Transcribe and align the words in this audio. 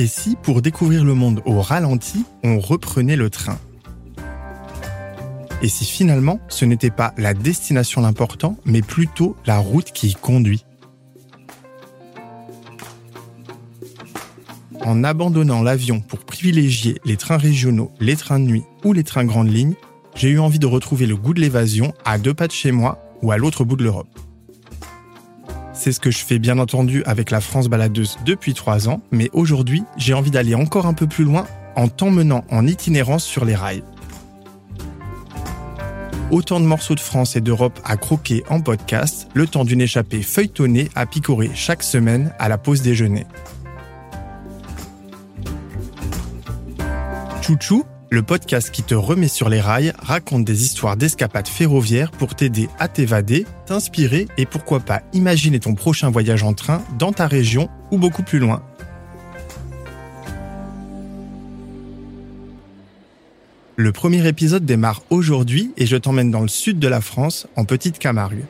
Et 0.00 0.06
si, 0.06 0.34
pour 0.34 0.62
découvrir 0.62 1.04
le 1.04 1.12
monde 1.12 1.42
au 1.44 1.60
ralenti, 1.60 2.24
on 2.42 2.58
reprenait 2.58 3.16
le 3.16 3.28
train 3.28 3.58
Et 5.60 5.68
si 5.68 5.84
finalement, 5.84 6.40
ce 6.48 6.64
n'était 6.64 6.88
pas 6.88 7.12
la 7.18 7.34
destination 7.34 8.00
l'important, 8.00 8.56
mais 8.64 8.80
plutôt 8.80 9.36
la 9.44 9.58
route 9.58 9.92
qui 9.92 10.08
y 10.08 10.14
conduit 10.14 10.64
En 14.80 15.04
abandonnant 15.04 15.62
l'avion 15.62 16.00
pour 16.00 16.20
privilégier 16.20 16.98
les 17.04 17.18
trains 17.18 17.36
régionaux, 17.36 17.92
les 18.00 18.16
trains 18.16 18.40
de 18.40 18.46
nuit 18.46 18.64
ou 18.84 18.94
les 18.94 19.04
trains 19.04 19.26
grandes 19.26 19.52
lignes, 19.52 19.74
j'ai 20.14 20.30
eu 20.30 20.38
envie 20.38 20.58
de 20.58 20.66
retrouver 20.66 21.04
le 21.04 21.16
goût 21.16 21.34
de 21.34 21.42
l'évasion 21.42 21.92
à 22.06 22.16
deux 22.16 22.32
pas 22.32 22.46
de 22.46 22.52
chez 22.52 22.72
moi 22.72 23.04
ou 23.20 23.32
à 23.32 23.36
l'autre 23.36 23.64
bout 23.64 23.76
de 23.76 23.84
l'Europe. 23.84 24.08
C'est 25.82 25.92
ce 25.92 26.00
que 26.00 26.10
je 26.10 26.18
fais 26.18 26.38
bien 26.38 26.58
entendu 26.58 27.02
avec 27.06 27.30
la 27.30 27.40
France 27.40 27.68
baladeuse 27.68 28.18
depuis 28.26 28.52
trois 28.52 28.90
ans, 28.90 29.00
mais 29.12 29.30
aujourd'hui, 29.32 29.82
j'ai 29.96 30.12
envie 30.12 30.30
d'aller 30.30 30.54
encore 30.54 30.84
un 30.84 30.92
peu 30.92 31.06
plus 31.06 31.24
loin 31.24 31.46
en 31.74 31.88
t'emmenant 31.88 32.44
en 32.50 32.66
itinérance 32.66 33.24
sur 33.24 33.46
les 33.46 33.54
rails. 33.54 33.82
Autant 36.30 36.60
de 36.60 36.66
morceaux 36.66 36.96
de 36.96 37.00
France 37.00 37.34
et 37.34 37.40
d'Europe 37.40 37.80
à 37.82 37.96
croquer 37.96 38.44
en 38.50 38.60
podcast, 38.60 39.26
le 39.32 39.46
temps 39.46 39.64
d'une 39.64 39.80
échappée 39.80 40.20
feuilletonnée 40.20 40.90
à 40.94 41.06
picorer 41.06 41.50
chaque 41.54 41.82
semaine 41.82 42.34
à 42.38 42.50
la 42.50 42.58
pause 42.58 42.82
déjeuner. 42.82 43.24
Chouchou, 47.40 47.84
le 48.10 48.22
podcast 48.22 48.72
qui 48.72 48.82
te 48.82 48.94
remet 48.94 49.28
sur 49.28 49.48
les 49.48 49.60
rails 49.60 49.92
raconte 50.00 50.44
des 50.44 50.64
histoires 50.64 50.96
d'escapades 50.96 51.46
ferroviaires 51.46 52.10
pour 52.10 52.34
t'aider 52.34 52.68
à 52.80 52.88
t'évader, 52.88 53.46
t'inspirer 53.66 54.26
et 54.36 54.46
pourquoi 54.46 54.80
pas 54.80 55.02
imaginer 55.12 55.60
ton 55.60 55.74
prochain 55.74 56.10
voyage 56.10 56.42
en 56.42 56.52
train 56.52 56.82
dans 56.98 57.12
ta 57.12 57.28
région 57.28 57.70
ou 57.92 57.98
beaucoup 57.98 58.24
plus 58.24 58.40
loin. 58.40 58.62
Le 63.76 63.92
premier 63.92 64.26
épisode 64.26 64.66
démarre 64.66 65.02
aujourd'hui 65.08 65.72
et 65.76 65.86
je 65.86 65.96
t'emmène 65.96 66.32
dans 66.32 66.42
le 66.42 66.48
sud 66.48 66.80
de 66.80 66.88
la 66.88 67.00
France, 67.00 67.46
en 67.56 67.64
Petite 67.64 67.98
Camargue. 67.98 68.44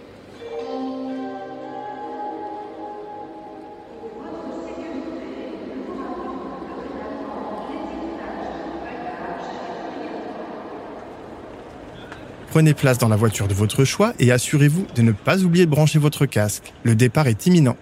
Prenez 12.51 12.75
place 12.75 12.99
dans 12.99 13.09
la 13.09 13.15
voiture 13.15 13.47
de 13.47 13.55
votre 13.55 13.85
choix 13.85 14.13
et 14.19 14.33
assurez-vous 14.33 14.85
de 14.97 15.03
ne 15.03 15.13
pas 15.13 15.43
oublier 15.43 15.67
de 15.67 15.71
brancher 15.71 16.01
votre 16.01 16.27
casque. 16.27 16.73
Le 16.83 16.97
départ 16.97 17.29
est 17.29 17.47
imminent. 17.47 17.77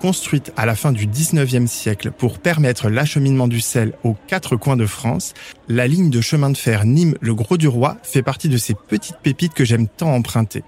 Construite 0.00 0.52
à 0.56 0.64
la 0.64 0.74
fin 0.74 0.90
du 0.90 1.06
19e 1.06 1.66
siècle 1.66 2.12
pour 2.12 2.38
permettre 2.38 2.88
l'acheminement 2.88 3.46
du 3.46 3.60
sel 3.60 3.92
aux 4.04 4.16
quatre 4.26 4.56
coins 4.56 4.76
de 4.76 4.86
France, 4.86 5.34
la 5.68 5.86
ligne 5.86 6.08
de 6.08 6.22
chemin 6.22 6.48
de 6.48 6.56
fer 6.56 6.86
Nîmes-le 6.86 7.34
Gros-du-Roi 7.34 7.98
fait 8.02 8.22
partie 8.22 8.48
de 8.48 8.56
ces 8.56 8.74
petites 8.74 9.18
pépites 9.22 9.54
que 9.54 9.66
j'aime 9.66 9.86
tant 9.86 10.14
emprunter. 10.14 10.62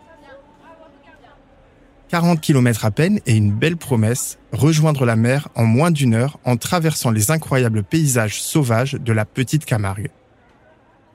40 2.08 2.40
km 2.40 2.84
à 2.84 2.90
peine 2.92 3.18
et 3.26 3.34
une 3.34 3.50
belle 3.50 3.76
promesse, 3.76 4.38
rejoindre 4.52 5.04
la 5.04 5.16
mer 5.16 5.48
en 5.56 5.64
moins 5.64 5.90
d'une 5.90 6.14
heure 6.14 6.38
en 6.44 6.56
traversant 6.56 7.10
les 7.10 7.32
incroyables 7.32 7.82
paysages 7.82 8.40
sauvages 8.40 8.92
de 8.92 9.12
la 9.12 9.24
petite 9.24 9.64
Camargue. 9.64 10.10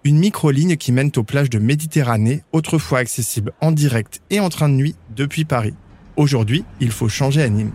Une 0.03 0.17
micro-ligne 0.17 0.75
qui 0.75 0.91
mène 0.91 1.11
aux 1.15 1.23
plages 1.23 1.49
de 1.49 1.59
Méditerranée, 1.59 2.43
autrefois 2.51 2.99
accessible 2.99 3.53
en 3.61 3.71
direct 3.71 4.21
et 4.29 4.39
en 4.39 4.49
train 4.49 4.67
de 4.67 4.73
nuit 4.73 4.95
depuis 5.15 5.45
Paris. 5.45 5.75
Aujourd'hui, 6.17 6.65
il 6.81 6.91
faut 6.91 7.07
changer 7.07 7.41
à 7.41 7.49
Nîmes. 7.49 7.71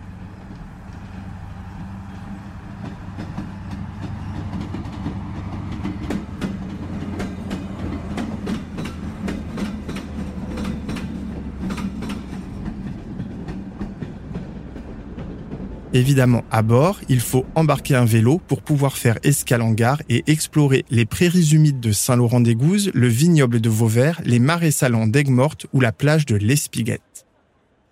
Évidemment, 15.97 16.43
à 16.51 16.61
bord, 16.61 17.01
il 17.09 17.19
faut 17.19 17.47
embarquer 17.55 17.95
un 17.95 18.05
vélo 18.05 18.39
pour 18.47 18.61
pouvoir 18.61 18.99
faire 18.99 19.17
escale 19.23 19.63
en 19.63 19.71
gare 19.71 19.99
et 20.09 20.23
explorer 20.27 20.85
les 20.91 21.05
prairies 21.05 21.55
humides 21.55 21.79
de 21.79 21.91
Saint-Laurent-des-Gouzes, 21.91 22.91
le 22.93 23.07
vignoble 23.07 23.59
de 23.59 23.69
Vauvert, 23.69 24.21
les 24.23 24.37
marais 24.37 24.69
salants 24.69 25.07
d'Aigues-Mortes 25.07 25.65
ou 25.73 25.79
la 25.79 25.91
plage 25.91 26.27
de 26.27 26.35
l'Espiguette. 26.35 27.25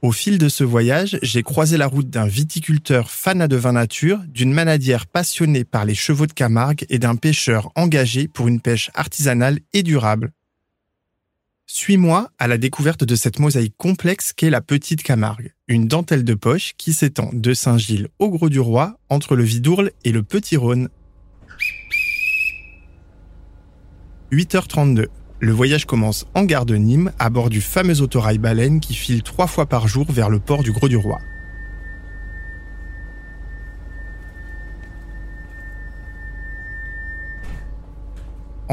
Au 0.03 0.11
fil 0.11 0.37
de 0.37 0.49
ce 0.49 0.63
voyage, 0.63 1.17
j'ai 1.23 1.41
croisé 1.41 1.77
la 1.77 1.87
route 1.87 2.11
d'un 2.11 2.27
viticulteur 2.27 3.09
fanat 3.09 3.47
de 3.47 3.55
vin 3.55 3.71
nature, 3.71 4.19
d'une 4.27 4.53
manadière 4.53 5.07
passionnée 5.07 5.63
par 5.63 5.83
les 5.83 5.95
chevaux 5.95 6.27
de 6.27 6.33
Camargue 6.33 6.85
et 6.89 6.99
d'un 6.99 7.15
pêcheur 7.15 7.71
engagé 7.73 8.27
pour 8.27 8.47
une 8.47 8.61
pêche 8.61 8.91
artisanale 8.93 9.57
et 9.73 9.81
durable. 9.81 10.31
Suis-moi 11.67 12.29
à 12.37 12.47
la 12.47 12.59
découverte 12.59 13.03
de 13.03 13.15
cette 13.15 13.39
mosaïque 13.39 13.75
complexe 13.75 14.33
qu'est 14.33 14.51
la 14.51 14.61
Petite 14.61 15.01
Camargue, 15.01 15.51
une 15.67 15.87
dentelle 15.87 16.23
de 16.23 16.35
poche 16.35 16.73
qui 16.77 16.93
s'étend 16.93 17.31
de 17.33 17.55
Saint-Gilles 17.55 18.07
au 18.19 18.29
Gros-du-Roi, 18.29 18.99
entre 19.09 19.35
le 19.35 19.43
Vidourle 19.43 19.89
et 20.03 20.11
le 20.11 20.21
Petit 20.21 20.57
Rhône. 20.57 20.89
8h32. 24.31 25.07
Le 25.39 25.51
voyage 25.51 25.85
commence 25.85 26.27
en 26.35 26.43
gare 26.43 26.67
de 26.67 26.75
Nîmes, 26.75 27.11
à 27.17 27.31
bord 27.31 27.49
du 27.49 27.61
fameux 27.61 27.99
autorail 28.01 28.37
baleine 28.37 28.79
qui 28.79 28.93
file 28.93 29.23
trois 29.23 29.47
fois 29.47 29.65
par 29.65 29.87
jour 29.87 30.05
vers 30.11 30.29
le 30.29 30.39
port 30.39 30.61
du 30.61 30.71
Gros-du-Roi. 30.71 31.17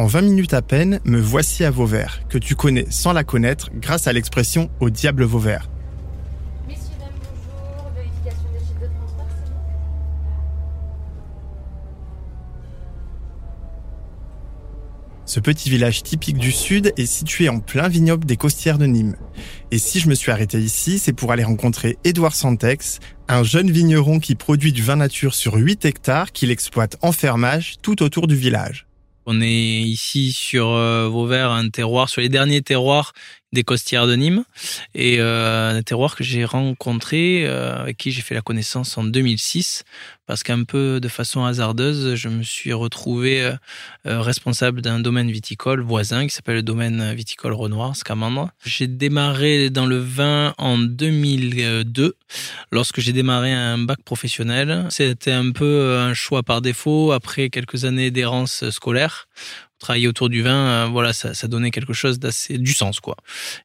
En 0.03 0.07
20 0.07 0.23
minutes 0.23 0.53
à 0.53 0.63
peine, 0.63 0.99
me 1.05 1.21
voici 1.21 1.63
à 1.63 1.71
Vauvert, 1.71 2.23
que 2.29 2.37
tu 2.37 2.57
connais 2.57 2.87
sans 2.91 3.13
la 3.13 3.23
connaître 3.23 3.71
grâce 3.73 4.09
à 4.09 4.13
l'expression 4.13 4.69
au 4.81 4.91
diable 4.91 5.23
Vauvert. 5.23 5.71
Ce 15.25 15.39
petit 15.39 15.71
village 15.71 16.03
typique 16.03 16.37
du 16.37 16.51
Sud 16.51 16.93
est 16.97 17.07
situé 17.07 17.49
en 17.49 17.61
plein 17.61 17.87
vignoble 17.87 18.25
des 18.25 18.37
Costières 18.37 18.79
de 18.79 18.87
Nîmes. 18.87 19.15
Et 19.71 19.79
si 19.79 20.01
je 20.01 20.09
me 20.09 20.17
suis 20.17 20.33
arrêté 20.33 20.59
ici, 20.59 20.99
c'est 20.99 21.13
pour 21.13 21.31
aller 21.31 21.45
rencontrer 21.45 21.97
Édouard 22.03 22.35
Santex, 22.35 22.99
un 23.29 23.45
jeune 23.45 23.71
vigneron 23.71 24.19
qui 24.19 24.35
produit 24.35 24.73
du 24.73 24.83
vin 24.83 24.97
nature 24.97 25.37
sur 25.37 25.55
8 25.55 25.85
hectares 25.85 26.33
qu'il 26.33 26.51
exploite 26.51 26.97
en 27.03 27.13
fermage 27.13 27.77
tout 27.83 28.03
autour 28.03 28.27
du 28.27 28.35
village. 28.35 28.89
On 29.27 29.41
est 29.41 29.83
ici 29.83 30.33
sur 30.33 30.69
euh, 30.71 31.09
Vauvert, 31.09 31.51
un 31.51 31.69
terroir, 31.69 32.09
sur 32.09 32.21
les 32.21 32.29
derniers 32.29 32.63
terroirs 32.63 33.13
des 33.53 33.65
Costières 33.65 34.07
de 34.07 34.15
Nîmes, 34.15 34.45
et 34.95 35.17
euh, 35.21 35.79
un 35.79 35.83
terroir 35.83 36.17
que 36.17 36.25
j'ai 36.25 36.45
rencontré, 36.45 37.45
euh, 37.47 37.83
avec 37.83 37.99
qui 37.99 38.11
j'ai 38.11 38.23
fait 38.23 38.35
la 38.35 38.41
connaissance 38.41 38.97
en 38.97 39.05
2006, 39.05 39.85
parce 40.27 40.43
qu'un 40.43 40.65
peu 40.65 41.01
de 41.01 41.09
façon 41.09 41.45
hasardeuse, 41.45 42.15
je 42.15 42.29
me 42.29 42.43
suis 42.43 42.73
retrouvé 42.73 43.43
euh, 43.43 43.53
euh, 44.07 44.21
responsable 44.23 44.81
d'un 44.81 45.01
domaine 45.01 45.31
viticole 45.31 45.83
voisin 45.83 46.27
qui 46.27 46.35
s'appelle 46.35 46.57
le 46.57 46.63
domaine 46.63 47.13
viticole 47.13 47.53
Renoir, 47.53 47.95
Scamandre. 47.95 48.51
J'ai 48.65 48.87
démarré 48.87 49.69
dans 49.69 49.85
le 49.85 49.99
vin 49.99 50.55
en 50.57 50.79
2002, 50.79 52.15
lorsque 52.71 53.01
j'ai 53.01 53.13
démarré 53.13 53.53
un 53.53 53.79
bac 53.79 53.99
professionnel. 54.03 54.87
C'était 54.89 55.33
un 55.33 55.51
peu 55.51 55.99
un 55.99 56.15
choix 56.15 56.43
par 56.43 56.63
défaut 56.63 57.13
après 57.13 57.51
quelques 57.51 57.85
années 57.85 58.11
d'errance 58.11 58.71
scolaire 58.71 59.29
travailler 59.83 60.09
autour 60.09 60.31
du 60.31 60.43
vin, 60.43 60.55
euh, 60.55 60.87
voilà, 60.91 61.13
ça, 61.13 61.35
ça, 61.35 61.49
donnait 61.49 61.71
quelque 61.71 61.93
chose 61.93 62.19
d'assez 62.19 62.57
du 62.57 62.73
sens, 62.73 63.01
quoi. 63.01 63.17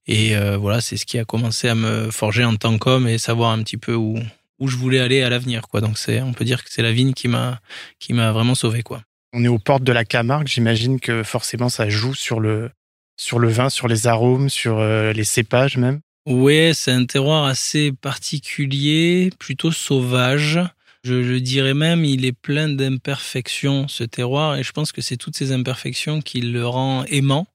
Et 0.07 0.35
euh, 0.35 0.57
voilà, 0.57 0.81
c'est 0.81 0.97
ce 0.97 1.05
qui 1.05 1.17
a 1.17 1.25
commencé 1.25 1.69
à 1.69 1.75
me 1.75 2.11
forger 2.11 2.43
en 2.43 2.55
tant 2.55 2.77
qu'homme 2.77 3.07
et 3.07 3.17
savoir 3.17 3.51
un 3.51 3.63
petit 3.63 3.77
peu 3.77 3.95
où 3.95 4.19
où 4.59 4.67
je 4.67 4.75
voulais 4.75 4.99
aller 4.99 5.21
à 5.21 5.29
l'avenir, 5.29 5.67
quoi. 5.67 5.81
Donc 5.81 5.97
c'est, 5.97 6.21
on 6.21 6.33
peut 6.33 6.43
dire 6.43 6.63
que 6.63 6.69
c'est 6.71 6.81
la 6.81 6.91
vigne 6.91 7.13
qui 7.13 7.27
m'a 7.27 7.59
qui 7.99 8.13
m'a 8.13 8.31
vraiment 8.31 8.55
sauvé, 8.55 8.83
quoi. 8.83 9.01
On 9.33 9.43
est 9.43 9.47
aux 9.47 9.59
portes 9.59 9.83
de 9.83 9.91
la 9.91 10.03
Camargue, 10.03 10.47
j'imagine 10.47 10.99
que 10.99 11.23
forcément 11.23 11.69
ça 11.69 11.89
joue 11.89 12.15
sur 12.15 12.39
le 12.39 12.71
sur 13.17 13.39
le 13.39 13.49
vin, 13.49 13.69
sur 13.69 13.87
les 13.87 14.07
arômes, 14.07 14.49
sur 14.49 14.79
euh, 14.79 15.11
les 15.13 15.23
cépages 15.23 15.77
même? 15.77 15.99
Ouais, 16.27 16.71
c'est 16.73 16.91
un 16.91 17.05
terroir 17.05 17.45
assez 17.45 17.91
particulier, 17.91 19.31
plutôt 19.39 19.71
sauvage. 19.71 20.59
Je, 21.07 21.37
dirais 21.37 21.73
même, 21.73 22.03
il 22.03 22.25
est 22.25 22.33
plein 22.33 22.67
d'imperfections, 22.67 23.87
ce 23.87 24.03
terroir, 24.03 24.57
et 24.57 24.63
je 24.63 24.73
pense 24.73 24.91
que 24.91 25.01
c'est 25.01 25.15
toutes 25.15 25.37
ces 25.37 25.53
imperfections 25.53 26.21
qui 26.21 26.41
le 26.41 26.67
rend 26.67 27.05
aimant. 27.05 27.47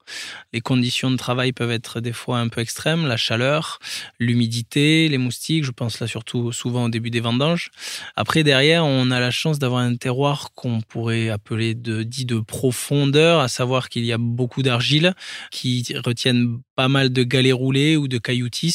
Les 0.53 0.61
conditions 0.61 1.11
de 1.11 1.17
travail 1.17 1.53
peuvent 1.53 1.71
être 1.71 2.01
des 2.01 2.13
fois 2.13 2.39
un 2.39 2.49
peu 2.49 2.61
extrêmes, 2.61 3.07
la 3.07 3.17
chaleur, 3.17 3.79
l'humidité, 4.19 5.09
les 5.09 5.19
moustiques, 5.19 5.65
je 5.65 5.71
pense 5.71 6.01
là 6.01 6.07
surtout 6.07 6.53
souvent 6.53 6.85
au 6.85 6.89
début 6.89 7.11
des 7.11 7.21
vendanges. 7.21 7.71
Après, 8.17 8.43
derrière, 8.45 8.85
on 8.85 9.11
a 9.11 9.21
la 9.21 9.31
chance 9.31 9.59
d'avoir 9.59 9.83
un 9.83 9.97
terroir 9.97 10.51
qu'on 10.55 10.81
pourrait 10.81 11.29
appeler 11.29 11.75
de, 11.75 12.03
dit 12.03 12.25
de 12.25 12.41
profondeur, 12.41 13.41
à 13.41 13.49
savoir 13.49 13.89
qu'il 13.89 14.05
y 14.05 14.13
a 14.13 14.19
beaucoup 14.19 14.63
d'argile 14.63 15.15
qui 15.51 15.85
retiennent 16.05 16.61
pas 16.77 16.89
mal 16.89 17.13
de 17.13 17.23
galets 17.23 17.53
roulés 17.53 17.97
ou 17.97 18.09
de 18.09 18.19
cailloutis 18.19 18.73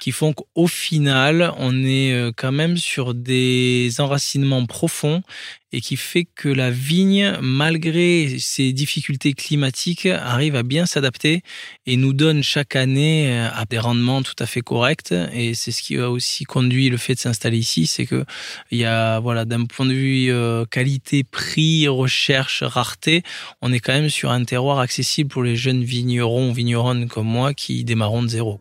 qui 0.00 0.12
font 0.12 0.32
qu'au 0.32 0.66
final, 0.66 1.52
on 1.58 1.84
est 1.84 2.12
euh, 2.12 2.32
quand 2.34 2.52
même 2.52 2.76
sur 2.76 3.14
des 3.14 3.90
enracinements 3.98 4.64
profonds 4.66 5.22
et 5.72 5.80
qui 5.80 5.96
fait 5.96 6.26
que 6.34 6.48
la 6.48 6.70
vigne, 6.70 7.36
malgré 7.42 8.38
ses 8.38 8.72
difficultés 8.72 9.32
climatiques, 9.34 10.06
arrive 10.06 10.54
à 10.56 10.62
bien 10.62 10.86
s'adapter 10.86 11.42
et 11.86 11.96
nous 11.96 12.12
donne 12.12 12.42
chaque 12.42 12.76
année 12.76 13.32
euh, 13.32 13.48
à 13.52 13.64
des 13.64 13.78
rendements 13.78 14.22
tout 14.22 14.34
à 14.38 14.46
fait 14.46 14.60
corrects. 14.60 15.12
Et 15.32 15.54
c'est 15.54 15.72
ce 15.72 15.82
qui 15.82 15.96
a 15.96 16.10
aussi 16.10 16.44
conduit 16.44 16.88
le 16.88 16.96
fait 16.96 17.14
de 17.14 17.18
s'installer 17.18 17.58
ici, 17.58 17.86
c'est 17.86 18.06
que 18.06 18.24
il 18.70 18.78
y 18.78 18.84
a 18.84 19.18
voilà 19.20 19.44
d'un 19.44 19.64
point 19.64 19.86
de 19.86 19.92
vue 19.92 20.30
euh, 20.30 20.64
qualité, 20.66 21.24
prix, 21.24 21.88
recherche, 21.88 22.62
rareté, 22.62 23.22
on 23.60 23.72
est 23.72 23.80
quand 23.80 23.92
même 23.92 24.10
sur 24.10 24.30
un 24.30 24.44
terroir 24.44 24.78
accessible 24.78 25.30
pour 25.30 25.42
les 25.42 25.56
jeunes 25.56 25.82
vignerons, 25.82 26.52
vigneronnes 26.52 27.08
comme 27.08 27.26
moi 27.26 27.54
qui 27.54 27.84
démarront 27.84 28.22
de 28.22 28.28
zéro. 28.28 28.60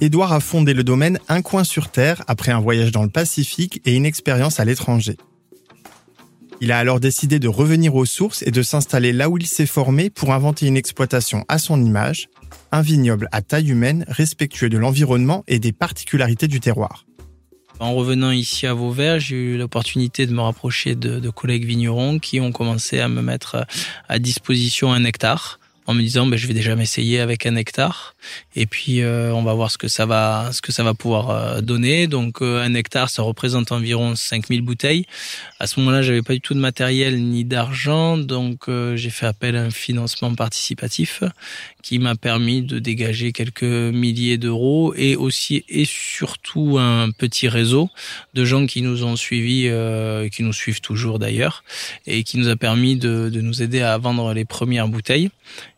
Édouard 0.00 0.32
a 0.32 0.40
fondé 0.40 0.74
le 0.74 0.84
domaine 0.84 1.18
Un 1.28 1.42
coin 1.42 1.64
sur 1.64 1.88
terre 1.88 2.22
après 2.26 2.52
un 2.52 2.60
voyage 2.60 2.92
dans 2.92 3.02
le 3.02 3.08
Pacifique 3.08 3.80
et 3.84 3.94
une 3.94 4.04
expérience 4.04 4.60
à 4.60 4.64
l'étranger. 4.64 5.16
Il 6.60 6.72
a 6.72 6.78
alors 6.78 7.00
décidé 7.00 7.38
de 7.38 7.48
revenir 7.48 7.94
aux 7.94 8.06
sources 8.06 8.42
et 8.42 8.50
de 8.50 8.62
s'installer 8.62 9.12
là 9.12 9.28
où 9.28 9.36
il 9.36 9.46
s'est 9.46 9.66
formé 9.66 10.08
pour 10.08 10.32
inventer 10.32 10.66
une 10.66 10.76
exploitation 10.76 11.44
à 11.48 11.58
son 11.58 11.84
image, 11.84 12.28
un 12.72 12.80
vignoble 12.80 13.28
à 13.30 13.42
taille 13.42 13.70
humaine, 13.70 14.06
respectueux 14.08 14.70
de 14.70 14.78
l'environnement 14.78 15.44
et 15.48 15.58
des 15.58 15.72
particularités 15.72 16.48
du 16.48 16.60
terroir. 16.60 17.04
En 17.78 17.94
revenant 17.94 18.30
ici 18.30 18.66
à 18.66 18.72
Vauvert, 18.72 19.20
j'ai 19.20 19.36
eu 19.36 19.58
l'opportunité 19.58 20.26
de 20.26 20.32
me 20.32 20.40
rapprocher 20.40 20.94
de, 20.94 21.28
collègues 21.28 21.66
vignerons 21.66 22.18
qui 22.18 22.40
ont 22.40 22.52
commencé 22.52 23.00
à 23.00 23.08
me 23.08 23.20
mettre 23.20 23.66
à 24.08 24.18
disposition 24.18 24.94
un 24.94 25.04
hectare 25.04 25.60
en 25.86 25.94
me 25.94 26.02
disant 26.02 26.26
ben, 26.26 26.36
je 26.36 26.46
vais 26.46 26.54
déjà 26.54 26.74
m'essayer 26.74 27.20
avec 27.20 27.46
un 27.46 27.56
hectare 27.56 28.14
et 28.54 28.66
puis 28.66 29.02
euh, 29.02 29.32
on 29.32 29.42
va 29.42 29.54
voir 29.54 29.70
ce 29.70 29.78
que 29.78 29.88
ça 29.88 30.04
va 30.04 30.50
ce 30.52 30.60
que 30.60 30.72
ça 30.72 30.82
va 30.82 30.94
pouvoir 30.94 31.30
euh, 31.30 31.60
donner. 31.60 32.06
Donc 32.06 32.42
euh, 32.42 32.62
un 32.62 32.74
hectare 32.74 33.08
ça 33.08 33.22
représente 33.22 33.72
environ 33.72 34.16
5000 34.16 34.62
bouteilles. 34.62 35.06
À 35.60 35.66
ce 35.66 35.78
moment-là 35.80 36.02
j'avais 36.02 36.22
pas 36.22 36.32
du 36.32 36.40
tout 36.40 36.54
de 36.54 36.58
matériel 36.58 37.22
ni 37.22 37.44
d'argent. 37.44 38.18
Donc 38.18 38.68
j'ai 38.94 39.10
fait 39.10 39.26
appel 39.26 39.56
à 39.56 39.62
un 39.62 39.70
financement 39.70 40.34
participatif 40.34 41.22
qui 41.82 41.98
m'a 41.98 42.16
permis 42.16 42.62
de 42.62 42.78
dégager 42.78 43.32
quelques 43.32 43.62
milliers 43.62 44.38
d'euros 44.38 44.92
et 44.96 45.14
aussi 45.14 45.64
et 45.68 45.84
surtout 45.84 46.78
un 46.78 47.10
petit 47.12 47.48
réseau 47.48 47.88
de 48.34 48.44
gens 48.44 48.66
qui 48.66 48.82
nous 48.82 49.04
ont 49.04 49.16
suivis 49.16 49.70
qui 50.32 50.42
nous 50.42 50.52
suivent 50.52 50.80
toujours 50.80 51.18
d'ailleurs 51.18 51.62
et 52.06 52.24
qui 52.24 52.38
nous 52.38 52.48
a 52.48 52.56
permis 52.56 52.96
de, 52.96 53.30
de 53.32 53.40
nous 53.40 53.62
aider 53.62 53.82
à 53.82 53.96
vendre 53.98 54.32
les 54.34 54.44
premières 54.44 54.88
bouteilles 54.88 55.30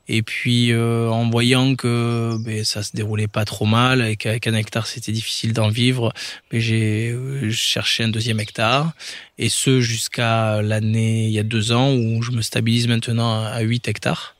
et 0.08 0.22
puis 0.22 0.72
euh, 0.72 1.08
en 1.10 1.28
voyant 1.28 1.74
que 1.74 2.36
ben, 2.40 2.64
ça 2.64 2.82
se 2.82 2.92
déroulait 2.94 3.28
pas 3.28 3.44
trop 3.44 3.66
mal 3.66 4.02
et 4.02 4.16
qu'avec 4.16 4.46
un 4.46 4.54
hectare 4.54 4.86
c'était 4.86 5.12
difficile 5.12 5.52
d'en 5.52 5.68
vivre, 5.68 6.12
ben, 6.50 6.60
j'ai 6.60 7.10
euh, 7.10 7.50
cherché 7.50 8.04
un 8.04 8.08
deuxième 8.08 8.40
hectare 8.40 8.92
et 9.38 9.48
ce 9.48 9.80
jusqu'à 9.80 10.62
l'année 10.62 11.26
il 11.26 11.32
y 11.32 11.38
a 11.38 11.42
deux 11.42 11.72
ans 11.72 11.94
où 11.94 12.22
je 12.22 12.32
me 12.32 12.42
stabilise 12.42 12.88
maintenant 12.88 13.44
à 13.44 13.60
8 13.60 13.88
hectares 13.88 14.36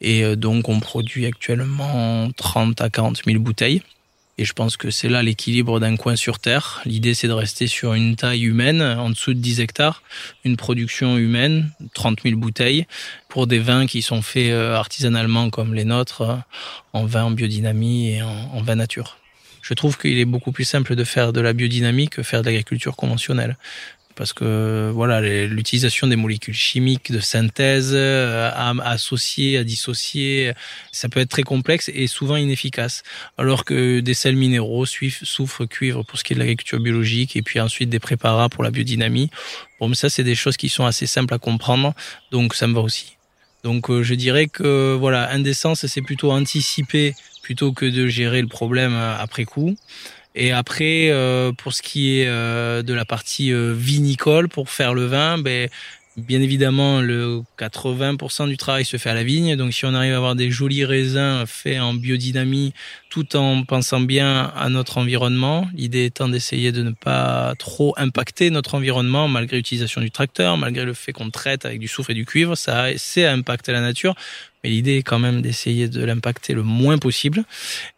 et 0.00 0.24
euh, 0.24 0.36
donc 0.36 0.68
on 0.68 0.80
produit 0.80 1.26
actuellement 1.26 2.30
30 2.36 2.80
à 2.80 2.90
40 2.90 3.22
000 3.26 3.38
bouteilles. 3.40 3.82
Et 4.40 4.44
je 4.44 4.52
pense 4.52 4.76
que 4.76 4.90
c'est 4.90 5.08
là 5.08 5.24
l'équilibre 5.24 5.80
d'un 5.80 5.96
coin 5.96 6.14
sur 6.14 6.38
Terre. 6.38 6.80
L'idée, 6.84 7.14
c'est 7.14 7.26
de 7.26 7.32
rester 7.32 7.66
sur 7.66 7.94
une 7.94 8.14
taille 8.14 8.44
humaine, 8.44 8.80
en 8.80 9.10
dessous 9.10 9.34
de 9.34 9.40
10 9.40 9.60
hectares, 9.60 10.04
une 10.44 10.56
production 10.56 11.16
humaine, 11.18 11.72
30 11.94 12.20
000 12.22 12.36
bouteilles, 12.36 12.86
pour 13.28 13.48
des 13.48 13.58
vins 13.58 13.86
qui 13.86 14.00
sont 14.00 14.22
faits 14.22 14.52
euh, 14.52 14.76
artisanalement 14.76 15.50
comme 15.50 15.74
les 15.74 15.84
nôtres, 15.84 16.20
euh, 16.20 16.36
en 16.92 17.04
vin 17.04 17.24
en 17.24 17.30
biodynamie 17.32 18.10
et 18.14 18.22
en, 18.22 18.62
vin 18.62 18.76
nature. 18.76 19.18
Je 19.60 19.74
trouve 19.74 19.98
qu'il 19.98 20.18
est 20.18 20.24
beaucoup 20.24 20.52
plus 20.52 20.64
simple 20.64 20.94
de 20.94 21.02
faire 21.02 21.32
de 21.32 21.40
la 21.40 21.52
biodynamie 21.52 22.08
que 22.08 22.22
faire 22.22 22.42
de 22.42 22.46
l'agriculture 22.46 22.94
conventionnelle 22.94 23.56
parce 24.18 24.32
que 24.32 24.90
voilà 24.92 25.20
l'utilisation 25.20 26.08
des 26.08 26.16
molécules 26.16 26.52
chimiques 26.52 27.12
de 27.12 27.20
synthèse 27.20 27.92
euh, 27.94 28.50
à, 28.52 28.74
associer, 28.90 29.56
à 29.56 29.62
dissocier, 29.62 30.52
ça 30.90 31.08
peut 31.08 31.20
être 31.20 31.30
très 31.30 31.44
complexe 31.44 31.88
et 31.94 32.08
souvent 32.08 32.34
inefficace. 32.34 33.04
Alors 33.38 33.64
que 33.64 34.00
des 34.00 34.14
sels 34.14 34.34
minéraux, 34.34 34.86
soufre, 34.86 35.66
cuivre 35.66 36.02
pour 36.02 36.18
ce 36.18 36.24
qui 36.24 36.32
est 36.32 36.34
de 36.34 36.40
l'agriculture 36.40 36.80
biologique 36.80 37.36
et 37.36 37.42
puis 37.42 37.60
ensuite 37.60 37.90
des 37.90 38.00
préparats 38.00 38.48
pour 38.48 38.64
la 38.64 38.72
biodynamie. 38.72 39.30
Bon, 39.78 39.94
ça 39.94 40.10
c'est 40.10 40.24
des 40.24 40.34
choses 40.34 40.56
qui 40.56 40.68
sont 40.68 40.84
assez 40.84 41.06
simples 41.06 41.32
à 41.32 41.38
comprendre, 41.38 41.94
donc 42.32 42.56
ça 42.56 42.66
me 42.66 42.74
va 42.74 42.80
aussi. 42.80 43.16
Donc 43.62 43.88
euh, 43.88 44.02
je 44.02 44.14
dirais 44.14 44.48
que 44.48 44.96
voilà, 44.98 45.30
indécence 45.30 45.86
c'est 45.86 46.02
plutôt 46.02 46.32
anticiper 46.32 47.14
plutôt 47.40 47.72
que 47.72 47.86
de 47.86 48.08
gérer 48.08 48.42
le 48.42 48.48
problème 48.48 48.94
euh, 48.94 49.16
après 49.16 49.44
coup. 49.44 49.76
Et 50.34 50.52
après, 50.52 51.08
euh, 51.10 51.52
pour 51.52 51.72
ce 51.72 51.82
qui 51.82 52.20
est 52.20 52.26
euh, 52.26 52.82
de 52.82 52.94
la 52.94 53.04
partie 53.04 53.52
euh, 53.52 53.72
vinicole, 53.76 54.48
pour 54.48 54.70
faire 54.70 54.94
le 54.94 55.06
vin, 55.06 55.38
ben, 55.38 55.68
bien 56.16 56.40
évidemment, 56.40 57.00
le 57.00 57.42
80% 57.58 58.48
du 58.48 58.56
travail 58.56 58.84
se 58.84 58.96
fait 58.96 59.10
à 59.10 59.14
la 59.14 59.24
vigne. 59.24 59.56
Donc, 59.56 59.72
si 59.72 59.84
on 59.84 59.94
arrive 59.94 60.12
à 60.12 60.16
avoir 60.16 60.34
des 60.34 60.50
jolis 60.50 60.84
raisins 60.84 61.44
faits 61.46 61.80
en 61.80 61.94
biodynamie, 61.94 62.72
tout 63.08 63.36
en 63.36 63.64
pensant 63.64 64.00
bien 64.00 64.52
à 64.56 64.68
notre 64.68 64.98
environnement, 64.98 65.68
l'idée 65.74 66.06
étant 66.06 66.28
d'essayer 66.28 66.72
de 66.72 66.82
ne 66.82 66.90
pas 66.90 67.54
trop 67.58 67.94
impacter 67.96 68.50
notre 68.50 68.74
environnement, 68.74 69.28
malgré 69.28 69.56
l'utilisation 69.56 70.00
du 70.00 70.10
tracteur, 70.10 70.56
malgré 70.56 70.84
le 70.84 70.94
fait 70.94 71.12
qu'on 71.12 71.30
traite 71.30 71.64
avec 71.64 71.78
du 71.78 71.88
soufre 71.88 72.10
et 72.10 72.14
du 72.14 72.26
cuivre, 72.26 72.56
ça 72.56 72.86
c'est 72.96 73.26
impacter 73.26 73.72
la 73.72 73.80
nature. 73.80 74.14
Mais 74.62 74.70
l'idée 74.70 74.98
est 74.98 75.02
quand 75.02 75.18
même 75.18 75.42
d'essayer 75.42 75.88
de 75.88 76.04
l'impacter 76.04 76.52
le 76.52 76.62
moins 76.62 76.98
possible. 76.98 77.44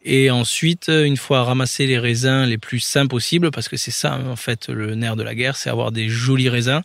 Et 0.05 0.31
ensuite, 0.31 0.89
une 0.89 1.17
fois 1.17 1.45
ramassé 1.45 1.87
les 1.87 1.99
raisins 1.99 2.45
les 2.45 2.59
plus 2.59 2.81
sains 2.81 3.07
possibles, 3.07 3.51
parce 3.51 3.69
que 3.69 3.77
c'est 3.77 3.91
ça 3.91 4.19
en 4.19 4.37
fait 4.37 4.69
le 4.69 4.95
nerf 4.95 5.17
de 5.17 5.23
la 5.23 5.35
guerre, 5.35 5.57
c'est 5.57 5.71
avoir 5.71 5.93
des 5.93 6.09
jolis 6.09 6.49
raisins, 6.49 6.83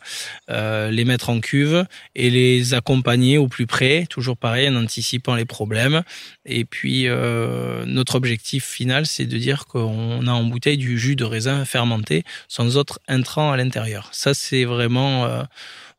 euh, 0.50 0.92
les 0.92 1.06
mettre 1.06 1.30
en 1.30 1.40
cuve 1.40 1.86
et 2.16 2.30
les 2.30 2.74
accompagner 2.74 3.38
au 3.38 3.48
plus 3.48 3.68
près, 3.68 4.06
toujours 4.10 4.38
pareil, 4.38 4.70
en 4.70 4.76
anticipant 4.76 5.36
les 5.36 5.46
problèmes. 5.46 6.04
Et 6.46 6.66
puis 6.66 7.08
euh, 7.08 7.86
notre 7.86 8.16
objectif 8.16 8.66
final, 8.66 9.06
c'est 9.06 9.26
de 9.26 9.38
dire 9.38 9.66
qu'on 9.66 10.28
a 10.28 10.32
en 10.32 10.44
bouteille 10.44 10.78
du 10.78 10.98
jus 10.98 11.16
de 11.16 11.24
raisin 11.24 11.66
fermenté 11.66 12.24
sans 12.48 12.78
autres 12.78 13.00
intrants 13.08 13.52
à 13.52 13.58
l'intérieur. 13.58 14.10
Ça, 14.12 14.34
c'est 14.34 14.64
vraiment 14.66 15.26
euh, 15.26 15.44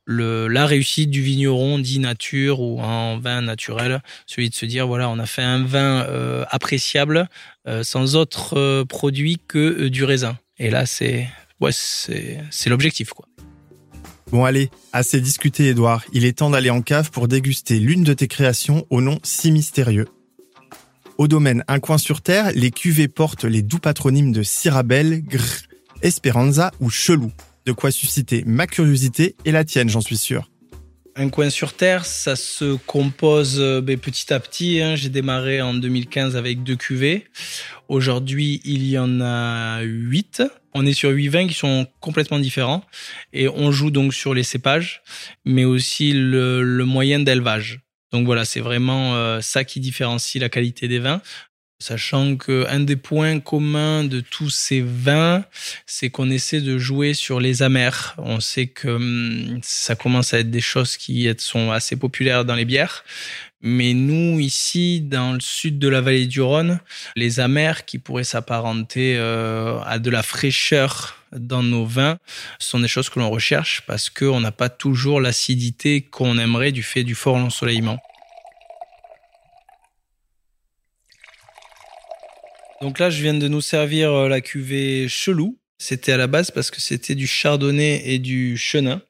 la 0.07 0.67
réussite 0.67 1.11
du 1.11 1.23
vigneron 1.23 1.79
dit 1.79 1.99
nature 1.99 2.61
ou 2.61 2.81
en 2.81 3.19
vin 3.19 3.43
naturel, 3.43 4.03
celui 4.27 4.51
de 4.51 4.55
se 4.55 4.67
dire 4.67 4.87
voilà, 4.87 5.09
on 5.09 5.19
a 5.19 5.27
fait 5.27 5.43
un 5.43 5.65
vin 5.65 6.05
euh, 6.05 6.45
appréciable 6.51 7.29
euh, 7.67 7.83
sans 7.83 8.17
autre 8.17 8.57
euh, 8.57 8.85
produit 8.85 9.41
que 9.49 9.89
du 9.89 10.05
raisin. 10.05 10.39
Et 10.59 10.71
là, 10.71 10.87
c'est 10.87 11.29
ouais, 11.61 11.73
c'est 11.73 12.71
l'objectif 12.71 13.11
quoi. 13.11 13.27
Bon 14.33 14.45
allez, 14.45 14.71
assez 14.93 15.21
discuté 15.21 15.69
Edouard, 15.69 16.05
il 16.13 16.25
est 16.25 16.39
temps 16.39 16.51
d'aller 16.51 16.71
en 16.71 16.83
cave 16.83 17.11
pour 17.13 17.29
déguster 17.29 17.79
l'une 17.79 18.03
de 18.03 18.13
tes 18.13 18.27
créations 18.27 18.85
au 18.91 19.01
nom 19.01 19.21
si 19.23 19.53
mystérieux. 19.53 20.09
Au 21.17 21.29
domaine 21.29 21.65
Un 21.69 21.79
coin 21.79 21.97
sur 21.97 22.21
terre, 22.21 22.51
les 22.55 22.71
cuvées 22.71 23.09
portent 23.09 23.45
les 23.45 23.63
doux 23.63 23.79
patronymes 23.79 24.33
de 24.33 24.43
Sirabelle, 24.43 25.23
Grr, 25.23 25.63
Esperanza 26.03 26.73
ou 26.81 26.91
Chelou 26.91 27.33
de 27.67 27.73
quoi 27.73 27.91
susciter 27.91 28.45
ma 28.47 28.67
curiosité 28.67 29.35
et 29.45 29.53
la 29.53 29.65
tienne, 29.65 29.89
j'en 29.89 30.01
suis 30.01 30.17
sûr. 30.17 30.49
Un 31.19 31.31
coin 31.31 31.49
sur 31.49 31.73
Terre, 31.73 32.05
ça 32.05 32.37
se 32.37 32.77
compose 32.87 33.57
euh, 33.59 33.81
ben, 33.81 33.99
petit 33.99 34.33
à 34.33 34.39
petit. 34.39 34.83
Hein. 34.83 34.97
J'ai 34.97 35.09
démarré 35.09 35.63
en 35.63 35.73
2015 35.73 36.37
avec 36.37 36.63
deux 36.63 36.77
cuvées. 36.77 37.25
Aujourd'hui, 37.89 38.61
il 38.65 38.87
y 38.87 38.99
en 38.99 39.21
a 39.23 39.81
huit. 39.81 40.43
On 40.75 40.85
est 40.85 40.93
sur 40.93 41.09
huit 41.09 41.29
vins 41.29 41.47
qui 41.47 41.55
sont 41.55 41.87
complètement 42.01 42.39
différents. 42.39 42.85
Et 43.33 43.49
on 43.49 43.73
joue 43.73 43.91
donc 43.91 44.13
sur 44.13 44.35
les 44.35 44.43
cépages, 44.43 45.03
mais 45.47 45.65
aussi 45.65 46.13
le, 46.13 46.63
moyen 46.85 47.19
d'élevage. 47.19 47.81
Donc 48.13 48.27
voilà, 48.27 48.45
c'est 48.45 48.61
vraiment 48.61 49.15
euh, 49.15 49.41
ça 49.41 49.65
qui 49.65 49.81
différencie 49.81 50.41
la 50.41 50.51
qualité 50.51 50.87
des 50.87 50.99
vins. 50.99 51.23
Sachant 51.79 52.37
qu'un 52.37 52.81
des 52.81 52.97
points 52.97 53.39
communs 53.39 54.05
de 54.05 54.21
tous 54.21 54.49
ces 54.49 54.81
vins, 54.81 55.45
c'est 55.85 56.09
qu'on 56.09 56.31
essaie 56.31 56.63
de 56.63 56.79
jouer 56.79 57.13
sur 57.13 57.39
les 57.39 57.63
amers. 57.63 58.15
On 58.17 58.41
sait 58.41 58.67
que 58.67 58.89
hum, 58.89 59.61
ça 59.63 59.95
commence 59.95 60.33
à 60.33 60.39
être 60.39 60.51
des 60.51 60.63
choses 60.63 60.97
qui 60.97 61.29
sont 61.39 61.71
assez 61.71 61.97
populaires 61.97 62.47
dans 62.47 62.55
les 62.55 62.65
bières. 62.65 63.05
Mais 63.61 63.95
nous, 63.95 64.39
ici, 64.39 65.01
dans 65.01 65.33
le 65.33 65.41
sud 65.41 65.79
de 65.79 65.89
la 65.89 66.01
vallée 66.01 66.27
du 66.27 66.41
Rhône, 66.41 66.81
les 67.15 67.41
amers 67.41 67.85
qui 67.85 67.99
pourraient 67.99 68.25
s'apparenter 68.25 69.17
euh, 69.19 69.81
à 69.81 69.99
de 69.99 70.09
la 70.09 70.23
fraîcheur 70.23 71.17
dans 71.33 71.63
nos 71.63 71.85
vins 71.85 72.19
sont 72.59 72.81
des 72.81 72.89
choses 72.89 73.11
que 73.11 73.19
l'on 73.19 73.31
recherche 73.31 73.83
parce 73.87 74.09
qu'on 74.09 74.41
n'a 74.41 74.53
pas 74.53 74.69
toujours 74.69 75.21
l'acidité 75.21 76.01
qu'on 76.01 76.39
aimerait 76.39 76.73
du 76.73 76.83
fait 76.83 77.05
du 77.05 77.15
fort 77.15 77.37
ensoleillement. 77.37 77.99
Donc 82.83 82.99
là, 82.99 83.11
je 83.11 83.23
viens 83.23 83.35
de 83.35 83.49
nous 83.49 83.61
servir 83.61 84.13
euh, 84.13 84.29
la 84.29 84.41
cuvée 84.41 85.09
Chelou. 85.09 85.59
C'était 85.79 86.13
à 86.13 86.17
la 86.17 86.27
base 86.27 86.51
parce 86.51 86.71
que 86.71 86.81
c'était 86.81 87.15
du 87.15 87.27
chardonnay 87.27 88.03
et 88.05 88.19
du 88.19 88.57
chenin. 88.57 89.03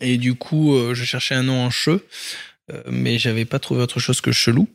Et 0.00 0.18
du 0.18 0.34
coup, 0.34 0.74
euh, 0.74 0.94
je 0.94 1.04
cherchais 1.04 1.34
un 1.34 1.44
nom 1.44 1.64
en 1.64 1.70
cheux. 1.70 2.06
Euh, 2.70 2.80
mais 2.88 3.18
j'avais 3.18 3.44
pas 3.44 3.58
trouvé 3.58 3.82
autre 3.82 3.98
chose 3.98 4.20
que 4.20 4.30
chelou. 4.30 4.68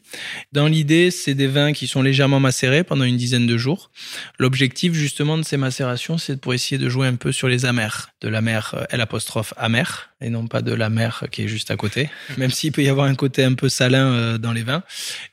Dans 0.52 0.68
l'idée, 0.68 1.10
c'est 1.10 1.36
des 1.36 1.48
vins 1.48 1.72
qui 1.72 1.88
sont 1.88 2.02
légèrement 2.02 2.40
macérés 2.40 2.84
pendant 2.84 3.06
une 3.06 3.16
dizaine 3.16 3.48
de 3.48 3.58
jours. 3.58 3.92
L'objectif 4.40 4.94
justement 4.94 5.38
de 5.38 5.44
ces 5.44 5.56
macérations, 5.56 6.18
c'est 6.18 6.40
pour 6.40 6.54
essayer 6.54 6.78
de 6.78 6.90
jouer 6.90 7.08
un 7.08 7.16
peu 7.16 7.32
sur 7.32 7.48
les 7.48 7.66
amers, 7.66 8.10
de 8.20 8.28
la 8.28 8.42
mer 8.42 8.76
euh, 8.76 8.84
L 8.90 9.00
apostrophe 9.00 9.54
amer 9.56 10.10
et 10.20 10.30
non 10.30 10.48
pas 10.48 10.62
de 10.62 10.74
la 10.74 10.90
mer 10.90 11.26
qui 11.32 11.44
est 11.44 11.48
juste 11.48 11.72
à 11.72 11.78
côté, 11.78 12.10
même 12.38 12.52
s'il 12.52 12.74
peut 12.74 12.84
y 12.84 12.90
avoir 12.90 13.08
un 13.08 13.16
côté 13.16 13.44
un 13.44 13.54
peu 13.54 13.70
salin 13.70 14.12
euh, 14.12 14.38
dans 14.38 14.52
les 14.52 14.64
vins. 14.64 14.84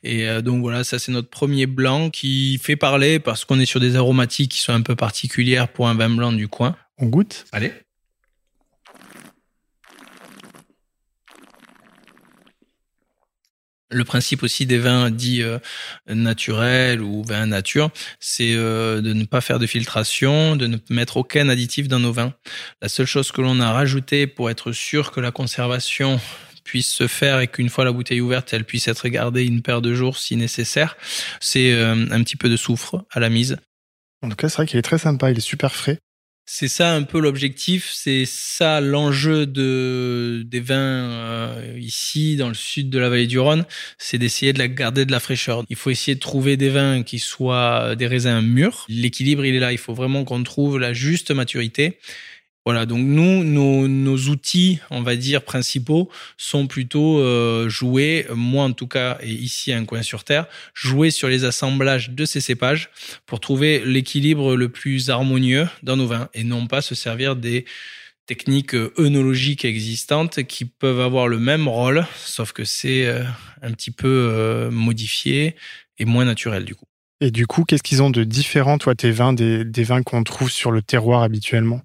Et 0.03 0.25
donc 0.41 0.61
voilà, 0.61 0.83
ça 0.83 0.97
c'est 0.97 1.11
notre 1.11 1.29
premier 1.29 1.65
blanc 1.65 2.09
qui 2.09 2.59
fait 2.63 2.75
parler 2.75 3.19
parce 3.19 3.43
qu'on 3.43 3.59
est 3.59 3.65
sur 3.65 3.79
des 3.79 3.95
aromatiques 3.95 4.51
qui 4.51 4.61
sont 4.61 4.73
un 4.73 4.81
peu 4.81 4.95
particulières 4.95 5.67
pour 5.67 5.89
un 5.89 5.95
vin 5.95 6.09
blanc 6.09 6.31
du 6.31 6.47
coin. 6.47 6.75
On 6.97 7.07
goûte? 7.07 7.45
Allez. 7.51 7.73
Le 13.91 14.03
principe 14.03 14.41
aussi 14.41 14.65
des 14.65 14.79
vins 14.79 15.11
dits 15.11 15.43
euh, 15.43 15.59
naturels 16.07 17.01
ou 17.01 17.23
vins 17.23 17.45
nature, 17.45 17.91
c'est 18.19 18.55
euh, 18.55 18.99
de 19.01 19.13
ne 19.13 19.25
pas 19.25 19.41
faire 19.41 19.59
de 19.59 19.67
filtration, 19.67 20.55
de 20.55 20.65
ne 20.65 20.77
mettre 20.89 21.17
aucun 21.17 21.49
additif 21.49 21.87
dans 21.87 21.99
nos 21.99 22.11
vins. 22.11 22.33
La 22.81 22.89
seule 22.89 23.05
chose 23.05 23.31
que 23.31 23.41
l'on 23.41 23.59
a 23.59 23.71
rajouté 23.71 24.25
pour 24.25 24.49
être 24.49 24.71
sûr 24.71 25.11
que 25.11 25.19
la 25.19 25.31
conservation 25.31 26.19
puisse 26.63 26.91
se 26.91 27.07
faire 27.07 27.39
et 27.39 27.47
qu'une 27.47 27.69
fois 27.69 27.85
la 27.85 27.91
bouteille 27.91 28.21
ouverte, 28.21 28.51
elle 28.53 28.65
puisse 28.65 28.87
être 28.87 29.07
gardée 29.07 29.45
une 29.45 29.61
paire 29.61 29.81
de 29.81 29.93
jours 29.93 30.17
si 30.17 30.35
nécessaire, 30.35 30.97
c'est 31.39 31.71
euh, 31.71 32.07
un 32.11 32.23
petit 32.23 32.35
peu 32.35 32.49
de 32.49 32.57
soufre 32.57 33.05
à 33.11 33.19
la 33.19 33.29
mise. 33.29 33.57
En 34.23 34.29
tout 34.29 34.35
cas, 34.35 34.49
c'est 34.49 34.57
vrai 34.57 34.65
qu'il 34.65 34.79
est 34.79 34.81
très 34.81 34.97
sympa, 34.97 35.31
il 35.31 35.37
est 35.37 35.41
super 35.41 35.73
frais. 35.73 35.99
C'est 36.47 36.67
ça 36.67 36.93
un 36.93 37.01
peu 37.01 37.19
l'objectif, 37.19 37.89
c'est 37.91 38.25
ça 38.25 38.79
l'enjeu 38.79 39.47
de 39.47 40.43
des 40.45 40.59
vins 40.59 40.75
euh, 40.77 41.75
ici 41.79 42.35
dans 42.35 42.49
le 42.49 42.53
sud 42.53 42.91
de 42.91 42.99
la 42.99 43.09
vallée 43.09 43.25
du 43.25 43.39
Rhône, 43.39 43.65
c'est 43.97 44.19
d'essayer 44.19 44.53
de 44.53 44.59
la 44.59 44.67
garder 44.67 45.05
de 45.05 45.11
la 45.11 45.19
fraîcheur. 45.19 45.63
Il 45.69 45.75
faut 45.75 45.89
essayer 45.89 46.13
de 46.13 46.19
trouver 46.19 46.55
des 46.55 46.69
vins 46.69 47.01
qui 47.01 47.17
soient 47.17 47.95
des 47.95 48.05
raisins 48.05 48.41
mûrs. 48.41 48.85
L'équilibre 48.89 49.43
il 49.43 49.55
est 49.55 49.59
là, 49.59 49.71
il 49.71 49.79
faut 49.79 49.95
vraiment 49.95 50.23
qu'on 50.23 50.43
trouve 50.43 50.77
la 50.77 50.93
juste 50.93 51.31
maturité 51.31 51.97
voilà, 52.65 52.87
donc 52.87 53.05
nous, 53.05 53.43
nos, 53.43 54.17
outils, 54.29 54.79
on 54.89 55.03
va 55.03 55.15
dire, 55.15 55.43
principaux 55.43 56.09
sont 56.35 56.65
plutôt 56.65 57.19
euh, 57.19 57.69
jouer, 57.69 58.25
moi 58.33 58.63
en 58.63 58.73
tout 58.73 58.87
cas, 58.87 59.19
et 59.21 59.29
ici 59.29 59.71
un 59.71 59.85
coin 59.85 60.01
sur 60.01 60.23
Terre, 60.23 60.47
jouer 60.73 61.11
sur 61.11 61.27
les 61.27 61.43
assemblages 61.43 62.09
de 62.09 62.25
ces 62.25 62.41
cépages 62.41 62.89
pour 63.27 63.39
trouver 63.39 63.83
l'équilibre 63.85 64.55
le 64.55 64.69
plus 64.69 65.11
harmonieux 65.11 65.67
dans 65.83 65.95
nos 65.95 66.07
vins 66.07 66.27
et 66.33 66.43
non 66.43 66.65
pas 66.65 66.81
se 66.81 66.95
servir 66.95 67.35
des 67.35 67.65
techniques 68.25 68.75
œnologiques 68.97 69.63
existantes 69.63 70.41
qui 70.45 70.65
peuvent 70.65 71.01
avoir 71.01 71.27
le 71.27 71.37
même 71.37 71.67
rôle, 71.67 72.07
sauf 72.17 72.51
que 72.51 72.63
c'est 72.63 73.05
euh, 73.05 73.23
un 73.61 73.73
petit 73.73 73.91
peu 73.91 74.07
euh, 74.07 74.71
modifié 74.71 75.55
et 75.99 76.05
moins 76.05 76.25
naturel 76.25 76.65
du 76.65 76.73
coup. 76.73 76.85
Et 77.21 77.29
du 77.29 77.45
coup, 77.45 77.63
qu'est-ce 77.63 77.83
qu'ils 77.83 78.01
ont 78.01 78.09
de 78.09 78.23
différent, 78.23 78.79
toi, 78.79 78.95
tes 78.95 79.11
vins, 79.11 79.33
des 79.33 79.83
vins 79.83 80.01
qu'on 80.01 80.23
trouve 80.23 80.49
sur 80.49 80.71
le 80.71 80.81
terroir 80.81 81.21
habituellement? 81.21 81.81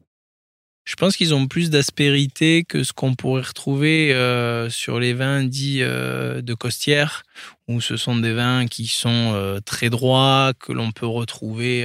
Je 0.84 0.94
pense 0.96 1.16
qu'ils 1.16 1.34
ont 1.34 1.46
plus 1.46 1.70
d'aspérité 1.70 2.64
que 2.64 2.84
ce 2.84 2.92
qu'on 2.92 3.14
pourrait 3.14 3.42
retrouver 3.42 4.12
euh, 4.12 4.70
sur 4.70 4.98
les 4.98 5.12
vins 5.12 5.44
dits 5.44 5.82
euh, 5.82 6.42
de 6.42 6.54
costière, 6.54 7.22
où 7.68 7.80
ce 7.80 7.96
sont 7.96 8.16
des 8.16 8.32
vins 8.32 8.66
qui 8.66 8.86
sont 8.86 9.32
euh, 9.34 9.60
très 9.60 9.90
droits, 9.90 10.52
que 10.58 10.72
l'on 10.72 10.90
peut 10.90 11.06
retrouver 11.06 11.84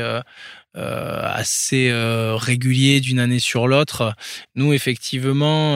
assez 0.76 1.90
euh, 1.90 2.36
régulier 2.36 3.00
d'une 3.00 3.20
année 3.20 3.40
sur 3.40 3.68
l'autre. 3.68 4.14
Nous, 4.56 4.74
effectivement, 4.74 5.76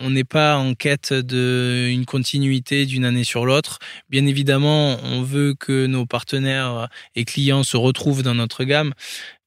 on 0.00 0.10
n'est 0.10 0.24
pas 0.24 0.56
en 0.56 0.74
quête 0.74 1.12
d'une 1.12 2.06
continuité 2.06 2.86
d'une 2.86 3.04
année 3.04 3.24
sur 3.24 3.44
l'autre. 3.44 3.78
Bien 4.08 4.24
évidemment, 4.24 4.98
on 5.02 5.22
veut 5.22 5.54
que 5.58 5.86
nos 5.86 6.06
partenaires 6.06 6.88
et 7.16 7.24
clients 7.24 7.64
se 7.64 7.76
retrouvent 7.76 8.22
dans 8.22 8.34
notre 8.34 8.64
gamme, 8.64 8.94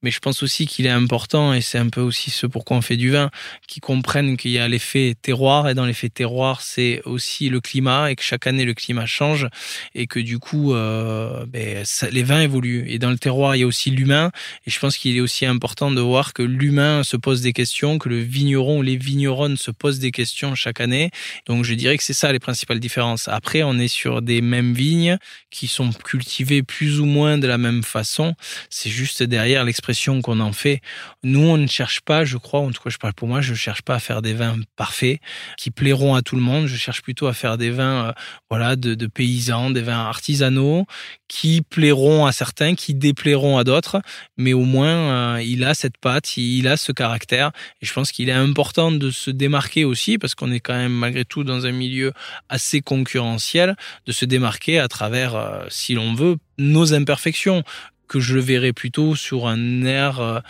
mais 0.01 0.11
je 0.11 0.19
pense 0.19 0.43
aussi 0.43 0.65
qu'il 0.65 0.85
est 0.85 0.89
important, 0.89 1.53
et 1.53 1.61
c'est 1.61 1.77
un 1.77 1.89
peu 1.89 2.01
aussi 2.01 2.31
ce 2.31 2.47
pourquoi 2.47 2.77
on 2.77 2.81
fait 2.81 2.97
du 2.97 3.11
vin, 3.11 3.29
qu'ils 3.67 3.81
comprennent 3.81 4.37
qu'il 4.37 4.51
y 4.51 4.59
a 4.59 4.67
l'effet 4.67 5.15
terroir, 5.21 5.69
et 5.69 5.73
dans 5.73 5.85
l'effet 5.85 6.09
terroir, 6.09 6.61
c'est 6.61 7.01
aussi 7.05 7.49
le 7.49 7.61
climat, 7.61 8.11
et 8.11 8.15
que 8.15 8.23
chaque 8.23 8.47
année 8.47 8.65
le 8.65 8.73
climat 8.73 9.05
change, 9.05 9.47
et 9.93 10.07
que 10.07 10.19
du 10.19 10.39
coup, 10.39 10.73
euh, 10.73 11.45
ben, 11.45 11.83
les 12.11 12.23
vins 12.23 12.41
évoluent. 12.41 12.85
Et 12.87 12.99
dans 12.99 13.11
le 13.11 13.17
terroir, 13.17 13.55
il 13.55 13.59
y 13.59 13.63
a 13.63 13.67
aussi 13.67 13.91
l'humain, 13.91 14.31
et 14.65 14.71
je 14.71 14.79
pense 14.79 14.97
qu'il 14.97 15.15
est 15.15 15.21
aussi 15.21 15.45
important 15.45 15.91
de 15.91 16.01
voir 16.01 16.33
que 16.33 16.43
l'humain 16.43 17.03
se 17.03 17.17
pose 17.17 17.41
des 17.41 17.53
questions, 17.53 17.99
que 17.99 18.09
le 18.09 18.19
vigneron 18.19 18.79
ou 18.79 18.81
les 18.81 18.97
vigneronnes 18.97 19.57
se 19.57 19.71
posent 19.71 19.99
des 19.99 20.11
questions 20.11 20.55
chaque 20.55 20.81
année. 20.81 21.11
Donc 21.45 21.63
je 21.63 21.73
dirais 21.73 21.97
que 21.97 22.03
c'est 22.03 22.13
ça 22.13 22.31
les 22.31 22.39
principales 22.39 22.79
différences. 22.79 23.27
Après, 23.27 23.63
on 23.63 23.77
est 23.77 23.87
sur 23.87 24.21
des 24.21 24.41
mêmes 24.41 24.73
vignes 24.73 25.17
qui 25.51 25.67
sont 25.67 25.91
cultivées 25.91 26.63
plus 26.63 26.99
ou 26.99 27.05
moins 27.05 27.37
de 27.37 27.47
la 27.47 27.57
même 27.57 27.83
façon. 27.83 28.35
C'est 28.69 28.89
juste 28.89 29.23
derrière 29.23 29.63
l'expression 29.63 29.90
qu'on 30.21 30.39
en 30.39 30.53
fait. 30.53 30.81
Nous, 31.23 31.41
on 31.41 31.57
ne 31.57 31.67
cherche 31.67 32.01
pas, 32.01 32.25
je 32.25 32.37
crois, 32.37 32.59
en 32.59 32.71
tout 32.71 32.81
cas 32.81 32.89
je 32.89 32.97
parle 32.97 33.13
pour 33.13 33.27
moi, 33.27 33.41
je 33.41 33.51
ne 33.51 33.57
cherche 33.57 33.81
pas 33.81 33.95
à 33.95 33.99
faire 33.99 34.21
des 34.21 34.33
vins 34.33 34.57
parfaits 34.75 35.19
qui 35.57 35.71
plairont 35.71 36.15
à 36.15 36.21
tout 36.21 36.35
le 36.35 36.41
monde. 36.41 36.67
Je 36.67 36.75
cherche 36.75 37.01
plutôt 37.01 37.27
à 37.27 37.33
faire 37.33 37.57
des 37.57 37.69
vins, 37.69 38.07
euh, 38.07 38.11
voilà, 38.49 38.75
de, 38.75 39.07
paysans, 39.07 39.69
des 39.69 39.81
vins 39.81 39.99
artisanaux 39.99 40.85
qui 41.27 41.61
plairont 41.61 42.25
à 42.25 42.31
certains, 42.31 42.75
qui 42.75 42.93
déplairont 42.93 43.57
à 43.57 43.63
d'autres, 43.63 44.01
mais 44.37 44.53
au 44.53 44.65
moins 44.65 45.35
euh, 45.35 45.41
il 45.41 45.63
a 45.63 45.73
cette 45.73 45.97
patte, 45.97 46.35
il 46.37 46.67
a 46.67 46.77
ce 46.77 46.91
caractère. 46.91 47.51
Et 47.81 47.85
je 47.85 47.93
pense 47.93 48.11
qu'il 48.11 48.29
est 48.29 48.33
important 48.33 48.91
de 48.91 49.11
se 49.11 49.31
démarquer 49.31 49.85
aussi, 49.85 50.17
parce 50.17 50.35
qu'on 50.35 50.51
est 50.51 50.59
quand 50.59 50.75
même 50.75 50.91
malgré 50.91 51.23
tout 51.25 51.43
dans 51.43 51.65
un 51.65 51.71
milieu 51.71 52.11
assez 52.49 52.81
concurrentiel, 52.81 53.75
de 54.05 54.11
se 54.11 54.25
démarquer 54.25 54.79
à 54.79 54.87
travers, 54.87 55.35
euh, 55.35 55.65
si 55.69 55.93
l'on 55.93 56.13
veut, 56.13 56.37
nos 56.57 56.93
imperfections, 56.93 57.63
que 58.11 58.19
je 58.19 58.37
verrais 58.37 58.73
plutôt 58.73 59.15
sur 59.15 59.47
un 59.47 59.85
air 59.85 60.19
euh, 60.19 60.41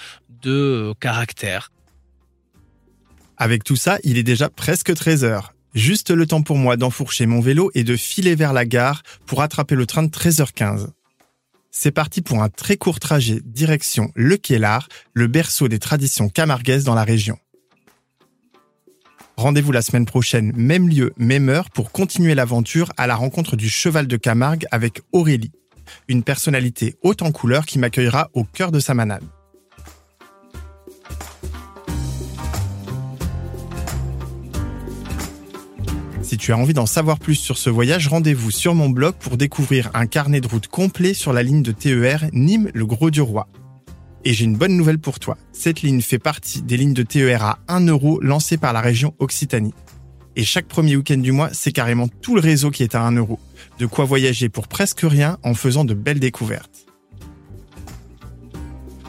de 0.41 0.96
caractère. 1.00 1.72
Avec 3.38 3.63
tout 3.63 3.75
ça, 3.75 4.00
il 4.03 4.18
est 4.18 4.24
déjà 4.24 4.50
presque 4.50 4.91
13 4.91 5.24
heures. 5.24 5.53
Juste 5.75 6.10
le 6.10 6.25
temps 6.25 6.41
pour 6.41 6.58
moi 6.58 6.75
d'enfourcher 6.75 7.27
mon 7.27 7.39
vélo 7.39 7.70
et 7.75 7.84
de 7.84 7.96
filer 7.96 8.34
vers 8.34 8.51
la 8.51 8.65
gare 8.65 9.03
pour 9.27 9.44
attraper 9.44 9.75
le 9.75 9.86
train 9.86 10.01
de 10.01 10.10
13h15. 10.10 10.88
C'est 11.70 11.91
parti 11.91 12.24
pour 12.24 12.41
un 12.41 12.50
très 12.50 12.77
court 12.77 13.00
trajet 13.00 13.39
direction 13.46 14.12
Le 14.15 14.38
Quélard, 14.38 14.89
le 15.13 15.27
berceau 15.27 15.68
des 15.68 15.80
traditions 15.80 16.30
camarguaises 16.30 16.84
dans 16.84 16.96
la 16.96 17.03
région. 17.03 17.38
Rendez-vous 19.38 19.72
la 19.72 19.84
semaine 19.84 20.06
prochaine, 20.06 20.51
même 20.56 20.89
lieu, 20.89 21.13
même 21.18 21.48
heure, 21.48 21.70
pour 21.70 21.91
continuer 21.91 22.34
l'aventure 22.34 22.91
à 22.98 23.06
la 23.06 23.15
rencontre 23.15 23.56
du 23.56 23.70
cheval 23.70 24.08
de 24.08 24.18
Camargue 24.18 24.65
avec 24.72 25.01
Aurélie, 25.12 25.51
une 26.08 26.24
personnalité 26.24 26.96
haute 27.04 27.22
en 27.22 27.32
couleur 27.32 27.66
qui 27.66 27.80
m'accueillera 27.80 28.30
au 28.34 28.44
cœur 28.44 28.72
de 28.72 28.80
sa 28.80 28.94
manade. 28.94 29.24
Si 36.32 36.38
tu 36.38 36.54
as 36.54 36.58
envie 36.58 36.74
d'en 36.74 36.86
savoir 36.86 37.20
plus 37.20 37.36
sur 37.36 37.58
ce 37.58 37.70
voyage, 37.70 38.08
rendez-vous 38.08 38.52
sur 38.52 38.74
mon 38.74 38.90
blog 38.90 39.16
pour 39.16 39.36
découvrir 39.36 39.92
un 39.94 40.06
carnet 40.06 40.40
de 40.40 40.48
route 40.48 40.68
complet 40.68 41.14
sur 41.14 41.34
la 41.34 41.44
ligne 41.44 41.62
de 41.62 41.74
TER 41.74 42.30
Nîmes-Le 42.32 42.86
Gros-du-Roi. 42.86 43.50
Et 44.24 44.34
j'ai 44.34 44.46
une 44.46 44.56
bonne 44.56 44.78
nouvelle 44.78 45.00
pour 45.00 45.20
toi. 45.20 45.38
Cette 45.52 45.82
ligne 45.82 46.00
fait 46.00 46.20
partie 46.20 46.62
des 46.62 46.78
lignes 46.78 46.94
de 46.94 47.04
TER 47.04 47.44
à 47.44 47.60
1 47.68 47.88
euro 47.88 48.22
lancées 48.22 48.58
par 48.58 48.72
la 48.72 48.80
région 48.80 49.14
Occitanie. 49.20 49.74
Et 50.36 50.44
chaque 50.44 50.68
premier 50.68 50.96
week-end 50.96 51.18
du 51.18 51.32
mois, 51.32 51.50
c'est 51.52 51.72
carrément 51.72 52.08
tout 52.08 52.36
le 52.36 52.42
réseau 52.42 52.72
qui 52.72 52.84
est 52.84 52.96
à 52.96 53.02
1 53.02 53.14
euro. 53.14 53.40
De 53.80 53.86
quoi 53.86 54.06
voyager 54.06 54.50
pour 54.50 54.68
presque 54.68 55.02
rien 55.02 55.38
en 55.44 55.54
faisant 55.54 55.86
de 55.86 55.94
belles 55.94 56.20
découvertes. 56.20 56.86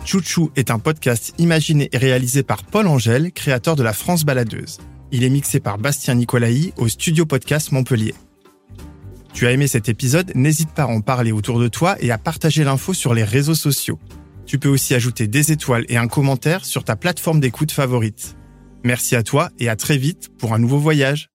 Chouchou 0.05 0.51
est 0.57 0.71
un 0.73 0.81
podcast 0.81 1.33
imaginé 1.39 1.89
et 1.93 1.99
réalisé 1.99 2.43
par 2.43 2.65
Paul 2.65 2.89
Angèle, 2.89 3.31
créateur 3.31 3.77
de 3.77 3.85
la 3.85 3.93
France 3.93 4.25
Baladeuse. 4.25 4.79
Il 5.13 5.23
est 5.23 5.31
mixé 5.31 5.61
par 5.61 5.79
Bastien 5.79 6.15
Nicolaï 6.15 6.73
au 6.77 6.89
Studio 6.89 7.25
Podcast 7.25 7.71
Montpellier. 7.71 8.15
Tu 9.33 9.47
as 9.47 9.53
aimé 9.53 9.67
cet 9.69 9.89
épisode? 9.89 10.33
N'hésite 10.35 10.71
pas 10.71 10.85
à 10.85 10.89
en 10.89 11.01
parler 11.01 11.31
autour 11.33 11.61
de 11.61 11.69
toi 11.69 11.97
et 12.01 12.11
à 12.11 12.19
partager 12.19 12.65
l'info 12.65 12.95
sur 12.95 13.15
les 13.15 13.25
réseaux 13.25 13.55
sociaux. 13.55 13.99
Tu 14.45 14.59
peux 14.59 14.69
aussi 14.69 14.95
ajouter 14.95 15.29
des 15.29 15.53
étoiles 15.53 15.87
et 15.89 15.97
un 15.97 16.09
commentaire 16.09 16.65
sur 16.65 16.83
ta 16.83 16.97
plateforme 16.97 17.41
d'écoute 17.41 17.71
favorite. 17.71 18.37
Merci 18.85 19.17
à 19.17 19.23
toi 19.23 19.51
et 19.59 19.69
à 19.69 19.77
très 19.77 19.97
vite 19.97 20.29
pour 20.39 20.55
un 20.55 20.59
nouveau 20.59 20.79
voyage. 20.79 21.32